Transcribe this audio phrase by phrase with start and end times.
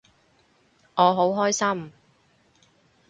[0.95, 1.93] 我好開心